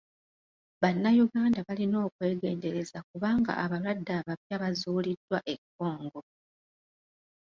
[0.81, 6.19] Bannayuganda balina okwegendereza kubanga abalwadde abapya bazuuliddwa e Congo